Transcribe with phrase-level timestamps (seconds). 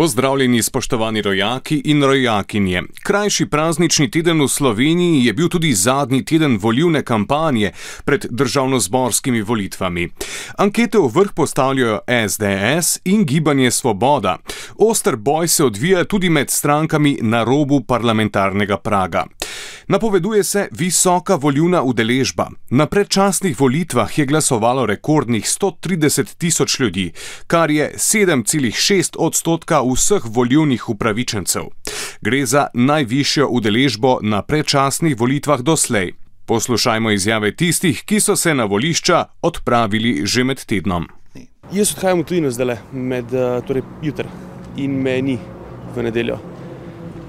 [0.00, 2.82] Pozdravljeni, spoštovani rojaki in rojakinje.
[3.02, 7.72] Krajši praznični teden v Sloveniji je bil tudi zadnji teden volilne kampanje
[8.04, 10.08] pred državno-zborskimi volitvami.
[10.56, 14.38] Ankete v vrh postavljajo SDS in Gibanje Svoboda.
[14.78, 19.26] Oster boj se odvija tudi med strankami na robu parlamentarnega praga.
[19.90, 22.46] Napoveduje se visoka volilna udeležba.
[22.70, 27.12] Na predčasnih volitvah je glasovalo rekordnih 130 tisoč ljudi,
[27.46, 31.62] kar je 7,6 odstotka vseh volilnih upravičencev.
[32.20, 36.12] Gre za najvišjo udeležbo na predčasnih volitvah doslej.
[36.46, 41.08] Poslušajmo izjave tistih, ki so se na volišča odpravili že med tednom.
[41.72, 43.26] Jaz odhajam v tujino zdaj, med
[43.66, 44.30] torej, jutri
[44.76, 45.38] in meni
[45.96, 46.38] v nedeljo.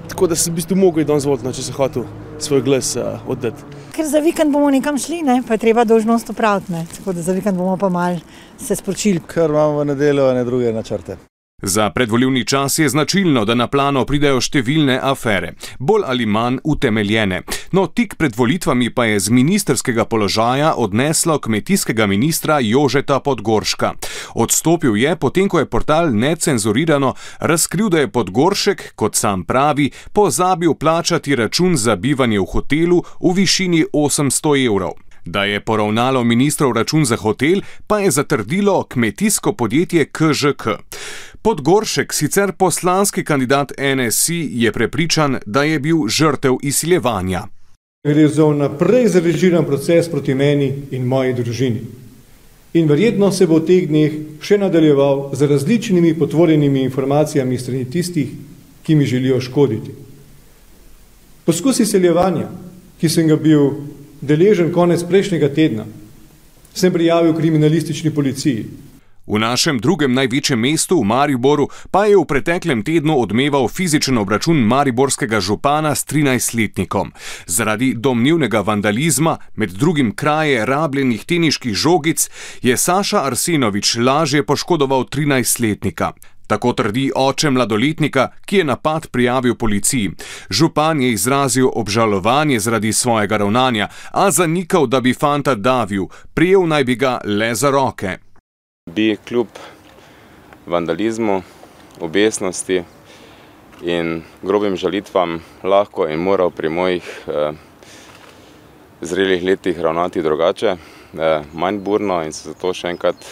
[0.08, 2.06] Tako da sem v bistvu mogel danes voliti, no, če se hotel
[2.38, 3.62] svoj glas uh, oddati.
[3.92, 5.42] Ker za vikend bomo nekam šli, ne?
[5.48, 6.72] pa je treba dožnost opraviti.
[6.96, 8.16] Tako da za vikend bomo pa mal
[8.58, 9.20] se sporočili.
[9.34, 11.16] Ker imamo v nedeljo ne druge načrte.
[11.62, 17.42] Za predvoljivni čas je značilno, da na plano pridejo številne afere, bolj ali manj utemeljene.
[17.72, 23.92] No, tik pred volitvami pa je z ministerskega položaja odneslo kmetijskega ministra Jožeta Podgorška.
[24.34, 30.74] Odstopil je, potem ko je portal necenzurirano razkril, da je Podgoršek, kot sam pravi, pozabil
[30.74, 34.98] plačati račun za bivanje v hotelu v višini 800 evrov.
[35.24, 40.66] Da je poravnalo ministrov račun za hotel, pa je zatrdilo kmetijsko podjetje KŽK.
[41.42, 47.42] Podgoršek, sicer poslanski kandidat NSI, je prepričan, da je bil žrtev izsiljevanja.
[48.06, 51.80] Gre za naprej zarežiran proces proti meni in moji družini.
[52.74, 58.30] In verjetno se bo v teh dneh še nadaljeval z različnimi potvorjenimi informacijami strani tistih,
[58.86, 59.90] ki mi želijo škoditi.
[61.44, 62.46] Poskus izsiljevanja,
[63.00, 63.82] ki sem ga bil
[64.20, 65.90] deležen konec prejšnjega tedna,
[66.74, 68.91] sem prijavil kriminalistični policiji.
[69.26, 74.58] V našem drugem največjem mestu, v Mariboru, pa je v preteklem tednu odmeval fizičen obračun
[74.66, 77.14] mariborskega župana s 13-letnikom.
[77.46, 82.26] Zaradi domnevnega vandalizma, med drugim kraje rabljenih teniških žogic,
[82.62, 86.12] je Saša Arsenovič lažje poškodoval 13-letnika.
[86.46, 90.10] Tako trdi oče mladoletnika, ki je napad prijavil policiji.
[90.50, 96.84] Župan je izrazil obžalovanje zaradi svojega ravnanja, a zanikal, da bi fanta davil, prijel naj
[96.84, 98.18] bi ga le za roke.
[98.90, 99.46] Bi kljub
[100.66, 101.42] vandalizmu,
[102.00, 102.82] obesnosti
[103.82, 107.52] in grobim žalitvam lahko in moral pri mojih eh,
[109.00, 113.28] zrelih letih ravnati drugače, eh, manj burno in se zato še enkrat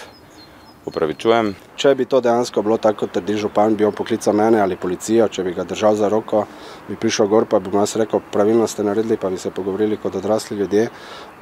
[0.87, 1.51] upravičujem.
[1.77, 5.27] Če bi to dejansko bilo tako, kot trdi župan, bi on poklical mene ali policijo,
[5.29, 6.45] če bi ga držal za roko,
[6.89, 9.99] bi prišel gor, pa bi mu jaz rekel, pravilno ste naredili, pa bi se pogovorili
[9.99, 10.87] kot odrasli ljudje.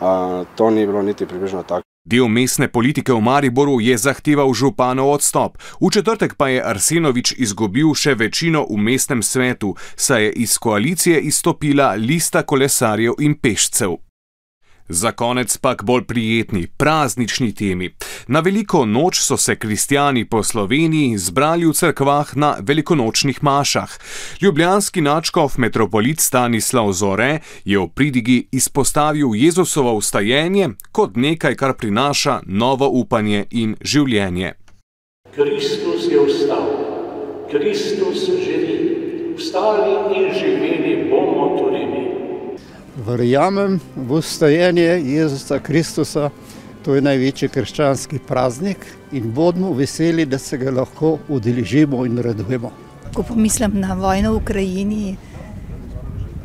[0.01, 1.88] Uh, to ni bilo niti približno tako.
[2.09, 5.61] Del mestne politike v Mariboru je zahteval županov odstop.
[5.77, 11.21] V četrtek pa je Arsenovič izgubil še večino v mestnem svetu, saj je iz koalicije
[11.21, 14.08] izstopila lista kolesarjev in pešcev.
[14.89, 17.91] Za konec pa k bolj prijetni, praznični temi.
[18.27, 23.99] Na veliko noč so se kristijani po Sloveniji zbrali v cerkvah na velikonočnih mašah.
[24.43, 32.41] Ljubljanski načkov metropolit Stanislav Zore je v pridigi izpostavil Jezusovo ustajenje kot nekaj, kar prinaša
[32.47, 34.55] novo upanje in življenje.
[35.35, 36.69] Kristus je vstal,
[37.51, 38.79] Kristus živi,
[39.37, 42.05] vstali in živeli bomo tudi mi.
[43.09, 46.29] Verjamem v ustajenje Jezusa Kristusa,
[46.85, 48.83] to je največji krščanski praznik
[49.17, 52.71] in bodimo veseli, da se ga lahko udeležimo in radujemo.
[53.15, 55.17] Ko pomislim na vojno v Ukrajini,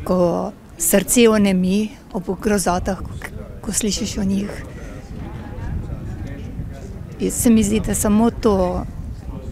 [0.08, 3.02] ko srce onemi ob grozotah,
[3.60, 4.64] ko slišiš o njih,
[7.30, 8.84] se mi zdi, da samo to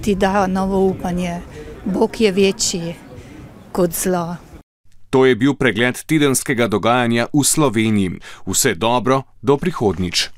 [0.00, 1.40] ti da novo upanje.
[1.84, 2.94] Bog je večji
[3.72, 4.51] kot zlo.
[5.12, 8.24] To je bil pregled tedenskega dogajanja v Sloveniji.
[8.48, 10.32] Vse dobro, do prihodnič.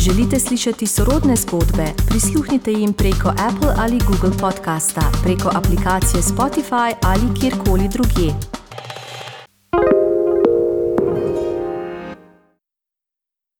[0.00, 1.92] Želite slišati sorodne zgodbe?
[2.08, 8.57] Prisluhnite jim preko Apple ali Google podcasta, preko aplikacije Spotify ali kjerkoli drugje.